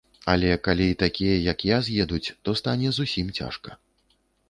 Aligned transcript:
Але 0.31 0.47
калі 0.67 0.87
і 0.93 0.95
такія, 1.03 1.35
як 1.51 1.67
я, 1.75 1.79
з'едуць, 1.91 2.25
то 2.47 2.59
стане 2.63 2.97
зусім 3.01 3.33
цяжка. 3.41 3.83